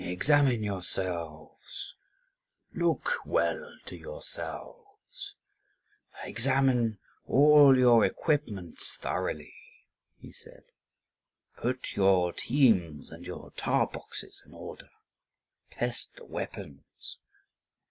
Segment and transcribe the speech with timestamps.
[0.03, 1.93] "Examine yourselves,
[2.73, 5.35] look well to yourselves;
[6.23, 9.53] examine all your equipments thoroughly,"
[10.19, 10.63] he said;
[11.55, 14.89] "put your teams and your tar boxes (3) in order;
[15.69, 17.17] test your weapons.